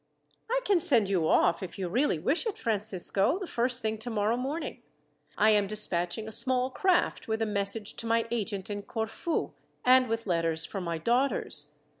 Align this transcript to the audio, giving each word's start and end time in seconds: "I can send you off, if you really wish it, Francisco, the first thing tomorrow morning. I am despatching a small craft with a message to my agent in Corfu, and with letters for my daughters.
"I 0.49 0.61
can 0.65 0.79
send 0.79 1.09
you 1.09 1.27
off, 1.27 1.61
if 1.61 1.77
you 1.77 1.87
really 1.87 2.17
wish 2.17 2.47
it, 2.47 2.57
Francisco, 2.57 3.37
the 3.37 3.45
first 3.45 3.83
thing 3.83 3.99
tomorrow 3.99 4.35
morning. 4.35 4.81
I 5.37 5.51
am 5.51 5.67
despatching 5.67 6.27
a 6.27 6.31
small 6.31 6.71
craft 6.71 7.27
with 7.27 7.39
a 7.39 7.45
message 7.45 7.93
to 7.97 8.07
my 8.07 8.25
agent 8.31 8.71
in 8.71 8.81
Corfu, 8.81 9.51
and 9.85 10.09
with 10.09 10.25
letters 10.25 10.65
for 10.65 10.81
my 10.81 10.97
daughters. 10.97 11.73